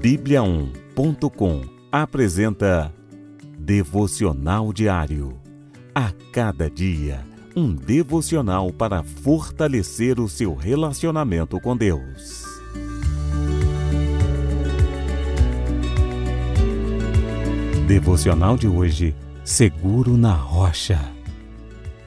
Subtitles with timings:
[0.00, 1.60] Bíblia1.com
[1.92, 2.90] apresenta
[3.58, 5.38] Devocional Diário.
[5.94, 7.22] A cada dia,
[7.54, 12.46] um devocional para fortalecer o seu relacionamento com Deus.
[17.86, 19.14] Devocional de hoje:
[19.44, 20.98] Seguro na Rocha.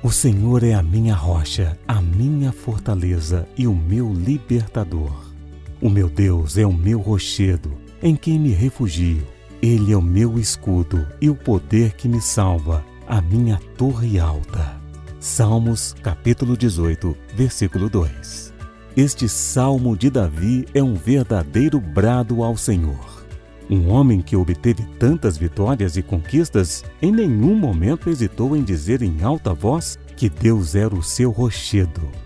[0.01, 5.31] O Senhor é a minha rocha, a minha fortaleza e o meu libertador.
[5.79, 9.25] O meu Deus é o meu rochedo, em quem me refugio.
[9.61, 14.75] Ele é o meu escudo e o poder que me salva, a minha torre alta.
[15.21, 18.53] Salmos, capítulo 18, versículo 2.
[18.97, 23.23] Este salmo de Davi é um verdadeiro brado ao Senhor.
[23.69, 29.23] Um homem que obteve tantas vitórias e conquistas, em nenhum momento hesitou em dizer em
[29.23, 32.22] alta voz que Deus era o seu rochedo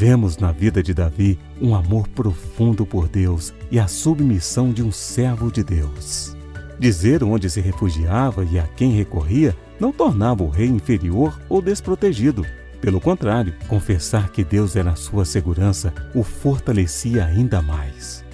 [0.00, 4.90] Vemos na vida de Davi um amor profundo por Deus e a submissão de um
[4.90, 6.34] servo de Deus.
[6.78, 12.46] Dizer onde se refugiava e a quem recorria não tornava o rei inferior ou desprotegido.
[12.80, 18.24] Pelo contrário, confessar que Deus era sua segurança o fortalecia ainda mais.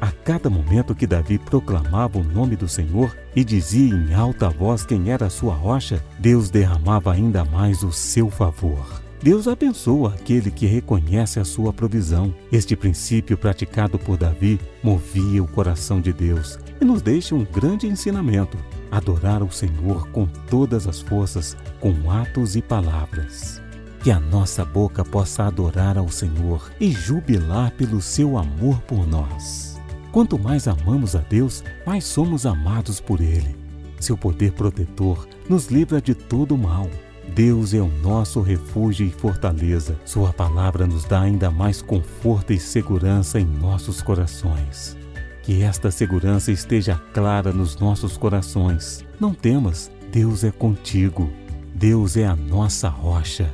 [0.00, 4.86] A cada momento que Davi proclamava o nome do Senhor e dizia em alta voz
[4.86, 9.07] quem era sua rocha, Deus derramava ainda mais o seu favor.
[9.20, 12.32] Deus abençoa aquele que reconhece a sua provisão.
[12.52, 17.88] Este princípio praticado por Davi movia o coração de Deus e nos deixa um grande
[17.88, 18.56] ensinamento:
[18.90, 23.60] adorar o Senhor com todas as forças, com atos e palavras.
[24.04, 29.80] Que a nossa boca possa adorar ao Senhor e jubilar pelo seu amor por nós.
[30.12, 33.56] Quanto mais amamos a Deus, mais somos amados por Ele.
[33.98, 36.88] Seu poder protetor nos livra de todo mal
[37.34, 39.96] Deus é o nosso refúgio e fortaleza.
[40.04, 44.96] Sua palavra nos dá ainda mais conforto e segurança em nossos corações.
[45.42, 49.04] Que esta segurança esteja clara nos nossos corações.
[49.20, 51.30] Não temas, Deus é contigo.
[51.74, 53.50] Deus é a nossa rocha.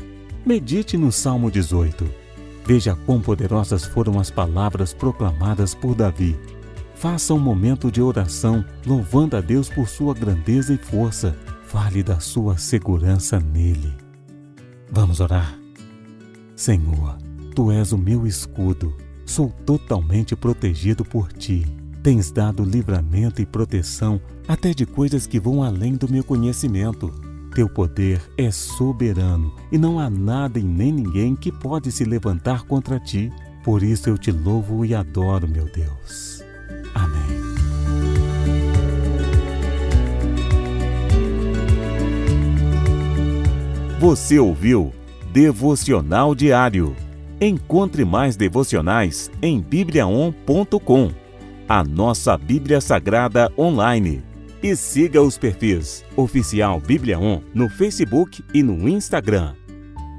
[0.47, 2.09] Medite no Salmo 18.
[2.67, 6.39] Veja quão poderosas foram as palavras proclamadas por Davi.
[6.95, 11.37] Faça um momento de oração, louvando a Deus por sua grandeza e força
[11.75, 13.93] Fale da sua segurança nele.
[14.93, 15.59] Vamos orar?
[16.55, 17.19] Senhor,
[17.53, 18.95] tu és o meu escudo.
[19.27, 21.67] Sou totalmente protegido por ti.
[22.01, 27.13] Tens dado livramento e proteção até de coisas que vão além do meu conhecimento.
[27.53, 32.63] Teu poder é soberano e não há nada e nem ninguém que pode se levantar
[32.67, 33.33] contra ti.
[33.65, 36.44] Por isso eu te louvo e adoro, meu Deus.
[44.05, 44.93] Você ouviu
[45.33, 46.95] Devocional Diário.
[47.41, 51.11] Encontre mais devocionais em bibliaon.com,
[51.67, 54.23] a nossa Bíblia Sagrada online.
[54.63, 59.55] E siga os perfis Oficial Bíblia On no Facebook e no Instagram.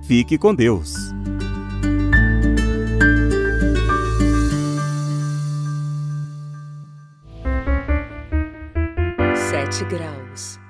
[0.07, 1.13] Fique com Deus.
[9.35, 10.64] Sete graus.